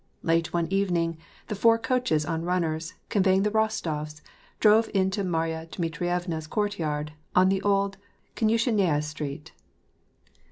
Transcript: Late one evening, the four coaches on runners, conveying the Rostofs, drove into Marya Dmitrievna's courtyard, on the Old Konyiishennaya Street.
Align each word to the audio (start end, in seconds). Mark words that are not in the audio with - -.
Late 0.23 0.51
one 0.51 0.65
evening, 0.73 1.19
the 1.47 1.53
four 1.53 1.77
coaches 1.77 2.25
on 2.25 2.43
runners, 2.43 2.95
conveying 3.09 3.43
the 3.43 3.51
Rostofs, 3.51 4.21
drove 4.59 4.89
into 4.95 5.23
Marya 5.23 5.67
Dmitrievna's 5.69 6.47
courtyard, 6.47 7.13
on 7.35 7.49
the 7.49 7.61
Old 7.61 7.97
Konyiishennaya 8.35 9.03
Street. 9.03 9.51